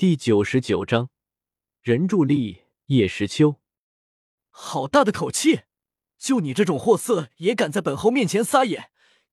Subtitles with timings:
[0.00, 1.10] 第九十九章，
[1.82, 3.56] 人助力叶时秋。
[4.48, 5.64] 好大的口气！
[6.18, 8.90] 就你这种货色也敢在本侯面前撒野？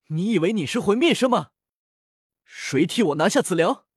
[0.08, 1.52] 你以为你是魂灭生吗？
[2.44, 3.88] 谁替我拿下子辽？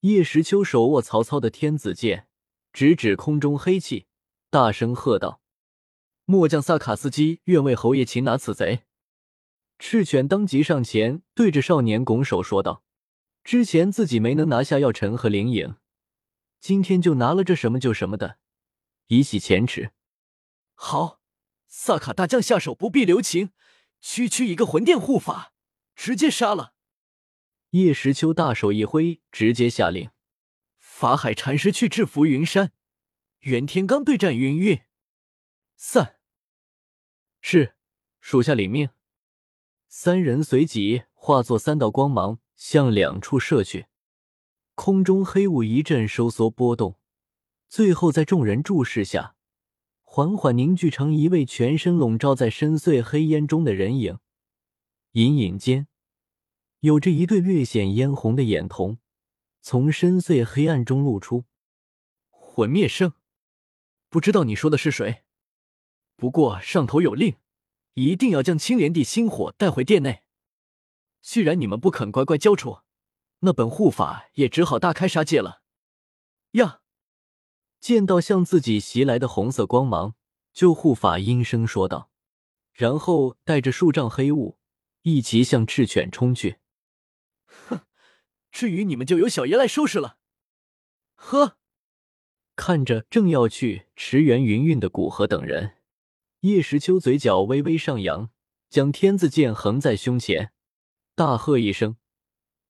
[0.00, 2.28] 叶时秋手握曹操的天子剑，
[2.72, 4.06] 直指空中黑气，
[4.48, 5.42] 大声喝道
[6.24, 8.84] ：“末将萨卡斯基愿为侯爷擒拿此贼！”
[9.78, 12.83] 赤犬当即上前，对着少年拱手说道。
[13.44, 15.76] 之前自己没能拿下药尘和灵影，
[16.60, 18.38] 今天就拿了这什么就什么的，
[19.08, 19.92] 以洗前耻。
[20.72, 21.20] 好，
[21.66, 23.52] 萨卡大将下手不必留情，
[24.00, 25.52] 区区一个魂殿护法，
[25.94, 26.72] 直接杀了。
[27.70, 30.10] 叶时秋大手一挥，直接下令：
[30.78, 32.72] 法海禅师去制服云山，
[33.40, 34.80] 袁天罡对战云韵。
[35.76, 36.16] 散。
[37.42, 37.76] 是，
[38.22, 38.88] 属下领命。
[39.86, 42.40] 三人随即化作三道光芒。
[42.56, 43.86] 向两处射去，
[44.74, 46.98] 空中黑雾一阵收缩波动，
[47.68, 49.36] 最后在众人注视下，
[50.02, 54.18] 缓缓凝聚成一位全身笼罩在深邃黑烟中的人影。
[55.12, 55.86] 隐隐间，
[56.80, 58.98] 有着一对略显嫣红的眼瞳，
[59.60, 61.44] 从深邃黑暗中露出。
[62.30, 63.12] 魂灭圣，
[64.08, 65.22] 不知道你说的是谁？
[66.16, 67.36] 不过上头有令，
[67.94, 70.23] 一定要将青莲地心火带回殿内。
[71.24, 72.80] 既然你们不肯乖乖交出，
[73.40, 75.62] 那本护法也只好大开杀戒了。
[76.52, 76.82] 呀！
[77.80, 80.14] 见到向自己袭来的红色光芒，
[80.52, 82.10] 就护法阴声说道，
[82.74, 84.58] 然后带着数丈黑雾
[85.00, 86.58] 一齐向赤犬冲去。
[87.46, 87.80] 哼，
[88.52, 90.18] 至于你们，就由小爷来收拾了。
[91.14, 91.56] 呵，
[92.54, 95.78] 看着正要去驰援云韵的古河等人，
[96.40, 98.30] 叶时秋嘴角微微上扬，
[98.68, 100.53] 将天字剑横在胸前。
[101.16, 101.96] 大喝一声，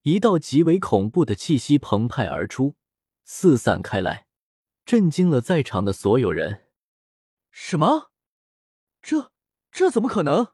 [0.03, 2.77] 一道极为恐怖的气息澎湃而出，
[3.25, 4.27] 四散开来，
[4.84, 6.67] 震惊了在场的所有人。
[7.50, 8.11] 什么？
[9.00, 9.33] 这
[9.72, 10.48] 这怎么可能？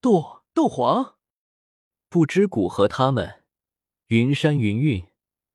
[0.00, 1.16] 斗斗皇？
[2.08, 3.44] 不知古河他们，
[4.08, 5.06] 云山云韵，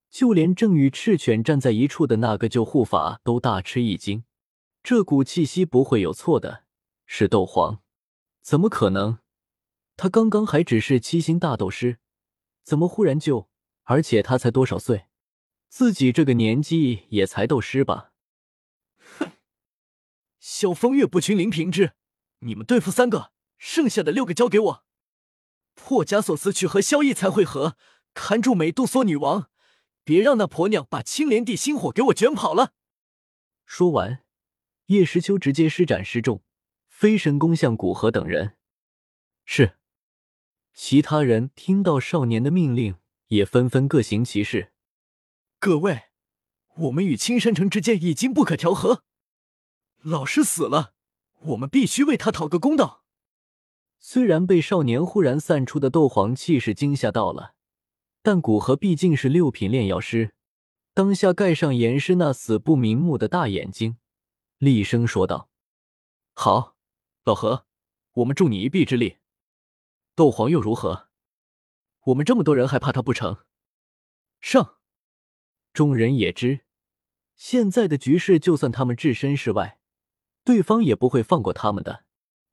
[0.10, 4.24] 就连正与赤犬站在一处的那个救护法都大吃一惊。
[4.82, 6.64] 这股气息不会有错的，
[7.06, 7.82] 是斗皇？
[8.42, 9.20] 怎么可能？
[9.96, 12.00] 他刚刚还只是七星大斗师，
[12.64, 13.50] 怎么忽然就……
[13.86, 15.08] 而且他才多少岁？
[15.68, 18.14] 自己这个年纪也才斗师吧？
[19.20, 19.32] 哼！
[20.40, 21.92] 萧风月、不群、林平之，
[22.40, 24.86] 你们对付三个，剩下的六个交给我。
[25.76, 27.76] 破枷锁死去和萧逸才会合，
[28.14, 29.50] 看住美杜莎女王，
[30.06, 32.74] 别让那婆娘把青莲地心火给我卷跑了。
[33.66, 34.24] 说完，
[34.86, 36.42] 叶时秋直接施展失重，
[36.88, 38.56] 飞身攻向古河等人。
[39.44, 39.78] 是。
[40.74, 42.96] 其他人听到少年的命令，
[43.28, 44.74] 也纷纷各行其事。
[45.60, 46.06] 各位，
[46.76, 49.04] 我们与青山城之间已经不可调和。
[50.02, 50.94] 老师死了，
[51.42, 53.04] 我们必须为他讨个公道。
[54.00, 57.54] 虽然被少年忽然散出的斗皇气势惊吓到了，
[58.22, 60.34] 但古河毕竟是六品炼药师，
[60.94, 63.98] 当下盖上严师那死不瞑目的大眼睛，
[64.58, 65.50] 厉声说道
[66.34, 66.76] ：“好，
[67.24, 67.66] 老何，
[68.16, 69.18] 我们助你一臂之力。”
[70.16, 71.08] 斗皇又如何？
[72.06, 73.40] 我们这么多人还怕他不成？
[74.40, 74.76] 上！
[75.74, 76.62] 众人也知，
[77.36, 79.80] 现在的局势，就算他们置身事外，
[80.44, 82.04] 对方也不会放过他们的。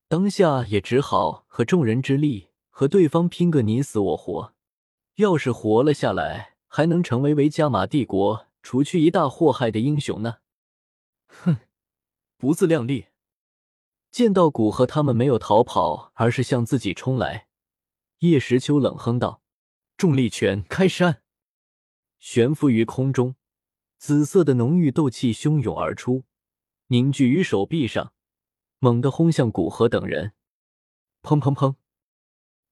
[0.08, 4.54] 当下也只好和众人之力，和对方拼个你死我活。
[5.16, 10.38] 要是活了下来，还能成为为加玛帝国除去一大祸害的英雄呢。
[11.26, 11.58] 哼，
[12.38, 13.08] 不自量力！
[14.10, 17.48] 见到古河他们没有逃跑，而是向自己冲来。
[18.20, 19.40] 叶时秋冷哼道
[19.96, 21.22] ：“重力拳开山，
[22.18, 23.34] 悬浮于空中，
[23.96, 26.24] 紫色的浓郁斗气汹涌而出，
[26.88, 28.12] 凝聚于手臂上，
[28.78, 30.34] 猛地轰向古河等人。
[31.22, 31.76] 砰砰砰！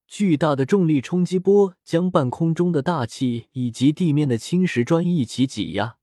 [0.06, 5.97] 巨大的重力冲击波将半空中的大气以及地面的青石砖一起挤压，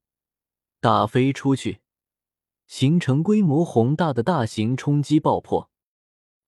[0.79, 1.81] 打飞出去，
[2.65, 5.69] 形成规模宏大的大型冲击爆破。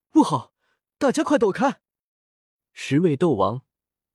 [0.09, 0.51] 不好，
[0.97, 1.81] 大家快躲开！
[2.79, 3.63] 十位斗王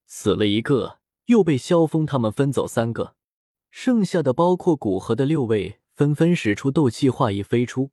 [0.06, 3.17] 死了一个，又被萧峰他们分走三个，
[3.73, 7.91] 剩下的包括古河的六位，纷纷使出斗气化翼飞出，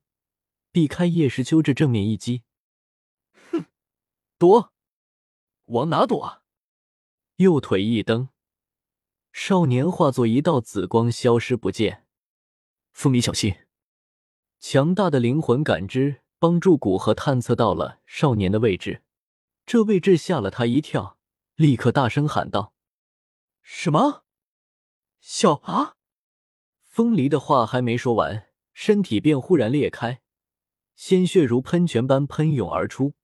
[0.70, 2.44] 避开叶时秋这正面一击。
[3.50, 3.64] 哼，
[4.38, 4.72] 躲，
[5.66, 6.42] 往哪躲啊？
[7.36, 8.28] 右腿一蹬，
[9.32, 12.06] 少年化作一道紫光消失不见。
[12.92, 13.56] 风里小心！
[14.60, 19.02] 强大的灵魂感知帮助古河探测到了少年的位置。
[19.70, 21.16] 这位置吓了他一跳，
[21.54, 22.74] 立刻大声喊道
[23.62, 24.24] ：“什么？
[25.20, 25.94] 小啊！
[26.82, 30.22] 风离的话还没说完，身体便忽然裂开，
[30.96, 33.14] 鲜血如喷泉般喷涌而出。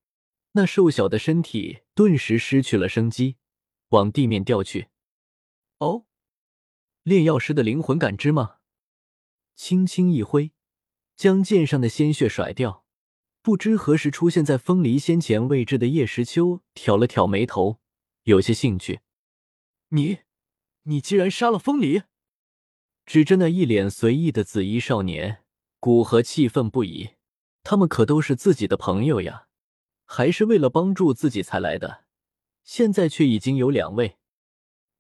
[0.53, 3.39] 那瘦小的身体顿时失去了生机，
[3.89, 4.87] 往地面掉去。
[5.79, 6.07] 哦，
[7.03, 8.59] 炼药师的灵魂感知吗？
[9.57, 10.53] 轻轻一挥，
[11.17, 12.86] 将剑上的鲜血甩掉。
[13.47, 17.79] 不知何时出现在风离先前位置的叶时秋挑了挑眉头，
[18.25, 19.03] 有些兴趣。
[19.91, 20.19] 你，
[20.83, 22.03] 你竟然杀了风离！
[23.05, 25.45] 指着那一脸随意的紫衣少年，
[25.79, 27.11] 古河气愤不已。
[27.63, 29.47] 他们可都是自己的朋友呀，
[30.05, 32.07] 还是为了帮助自己才来的，
[32.65, 34.19] 现在却已经有两位。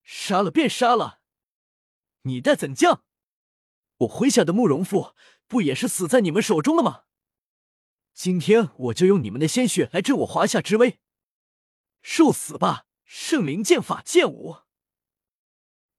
[0.04, 1.18] 杀了便杀了，
[2.22, 3.02] 你待怎将？
[3.96, 5.14] 我麾下的慕容复
[5.48, 7.05] 不也是死在你们手中了吗？
[8.16, 11.00] 今天我就用你们的鲜血来震我华夏之威！
[12.00, 14.56] 受死吧，圣灵剑法剑舞！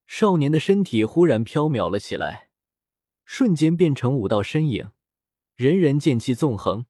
[0.07, 2.49] 少年的身体忽然飘渺了起来，
[3.23, 4.89] 瞬间变成五道身影，
[5.53, 6.87] 人人剑气纵横，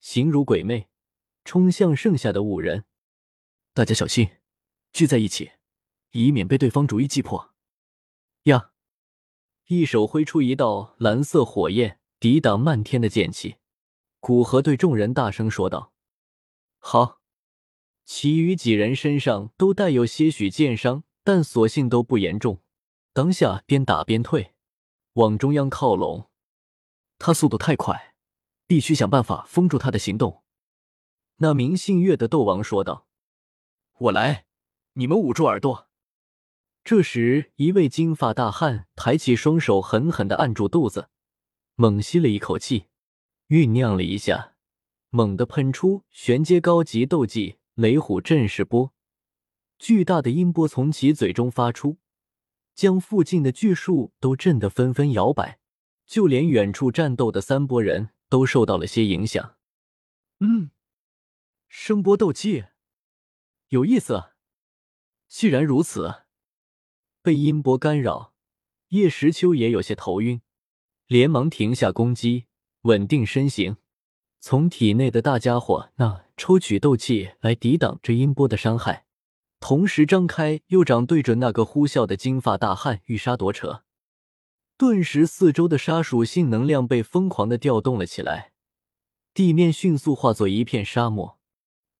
[0.00, 0.88] 形如鬼魅，
[1.44, 2.86] 冲向剩下的五人。
[3.72, 4.28] 大家小心，
[4.92, 5.52] 聚在一起，
[6.10, 7.54] 以免被对方逐一击破。
[8.44, 8.72] 呀！
[9.66, 13.58] 一手挥出一道蓝色火焰，抵挡漫天的剑气。
[14.20, 15.92] 古河对众人大声说道
[16.78, 17.20] ：“好！”
[18.04, 21.02] 其余几人身上都带有些许剑伤。
[21.26, 22.62] 但所幸都不严重，
[23.12, 24.54] 当下边打边退，
[25.14, 26.30] 往中央靠拢。
[27.18, 28.14] 他速度太快，
[28.68, 30.44] 必须想办法封住他的行动。
[31.38, 33.08] 那名姓岳的斗王说道
[33.98, 34.46] ：“我来，
[34.92, 35.88] 你们捂住耳朵。”
[36.86, 41.08] 这时，一位金发大汉抬起双手，狠狠的按住肚子，
[41.74, 42.86] 猛吸了一口气，
[43.48, 44.54] 酝酿了一下，
[45.10, 48.92] 猛地喷出玄阶高级斗技雷虎震世波。
[49.78, 51.98] 巨大的音波从其嘴中发出，
[52.74, 55.60] 将附近的巨树都震得纷纷摇摆，
[56.06, 59.56] 就连远处战斗的三波人都受到了些影响。
[60.40, 60.70] 嗯，
[61.68, 62.64] 声波斗技
[63.68, 64.32] 有意思。
[65.28, 66.24] 既然如此，
[67.22, 68.34] 被音波干扰，
[68.88, 70.40] 叶时秋也有些头晕，
[71.06, 72.45] 连忙停下攻击，
[72.86, 73.76] 稳定身形，
[74.40, 79.04] 从体内的大家伙那抽取斗气来抵挡这音波的伤害。
[79.58, 83.82] 同时张开右掌，对准那个呼啸的金发大汉欲杀夺扯，
[84.78, 88.52] 顿时四周的沙属性能量被疯狂的调动了起来，
[89.34, 91.38] 地面迅速化作一片沙漠，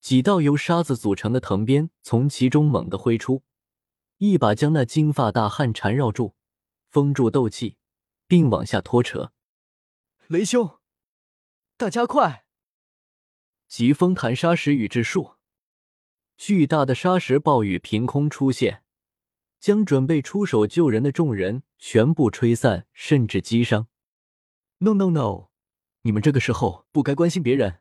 [0.00, 3.42] 几道由沙子组成的藤鞭从其中猛地挥出，
[4.18, 6.36] 一把将那金发大汉缠绕住，
[6.90, 7.78] 封住斗气，
[8.28, 9.32] 并往下拖扯。
[10.28, 10.80] 雷兄，
[11.76, 12.44] 大家快！
[13.68, 15.36] 疾风弹沙石雨之术。
[16.36, 18.82] 巨大的沙石暴雨凭空出现，
[19.60, 23.86] 将准备出手救人的众人全部吹散，甚至击伤。
[24.78, 25.50] No no no！
[26.02, 27.80] 你们这个时候不该关心别人，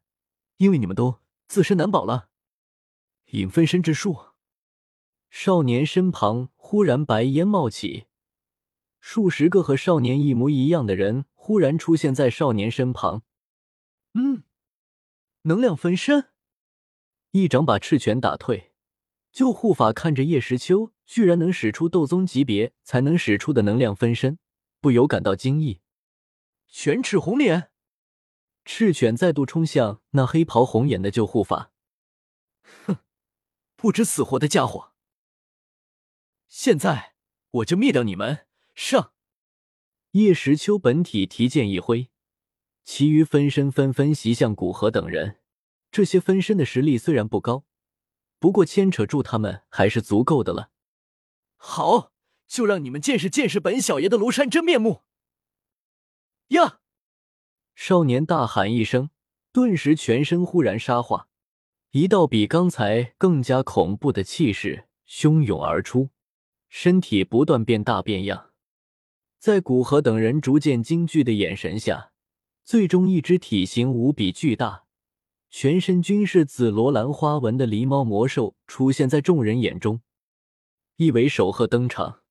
[0.58, 2.30] 因为你们都自身难保了。
[3.32, 4.28] 影分身之术。
[5.32, 8.06] 少年身旁忽然白烟冒起，
[9.00, 13.22] 数十个和少年一模一样的人忽然出现在少年身旁。
[14.16, 14.46] 嗯，
[15.44, 16.32] 能量分身。
[17.34, 18.74] 一掌把赤犬打退，
[19.32, 24.40] 救护法看着叶时秋居然能使出斗宗级别才能使出的能量分身，
[24.82, 25.82] 不由感到惊异。
[26.68, 27.70] 犬齿红脸，
[28.64, 31.72] 赤犬再度冲向那黑袍红眼的救护法。
[32.88, 32.98] 哼，
[33.76, 34.94] 不知死活的家伙！
[36.48, 37.14] 现在
[37.52, 38.48] 我就灭掉你们！
[38.74, 39.12] 上！
[40.16, 42.08] 叶时秋本体提剑一挥，
[42.86, 45.42] 其余分身纷纷袭向古河等人。
[45.92, 47.66] 这些分身的实力虽然不高，
[48.40, 50.72] 不过牵扯住他们还是足够的了。
[51.58, 52.14] 好，
[52.48, 55.02] 就让你们见识见识本小爷的庐山真面目！
[56.50, 56.80] 呀！
[57.74, 59.10] 少年大喊一声，
[59.52, 61.28] 顿时全身忽然沙化，
[61.92, 66.12] 一道比刚才更加恐怖的气势汹涌而出，
[66.70, 68.54] 身体不断变大变样。
[69.46, 72.10] 在古河等人逐渐惊惧的眼神下，
[72.64, 74.86] 最终一只体型无比巨大。
[75.52, 80.02] 全身均是紫罗兰花纹的狸猫魔兽出现在众人眼中，
[80.96, 82.22] 一尾守鹤登场。